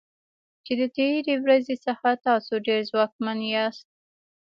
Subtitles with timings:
[0.65, 3.87] چې د تیرې ورځې څخه تاسو ډیر ځواکمن یاست.